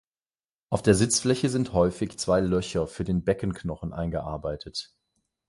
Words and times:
Auf 0.71 0.81
der 0.81 0.95
Sitzfläche 0.95 1.47
sind 1.49 1.73
häufig 1.73 2.17
zwei 2.17 2.39
Löcher 2.41 2.87
für 2.87 3.03
den 3.03 3.23
Beckenknochen 3.23 3.93
eingearbeitet. 3.93 4.95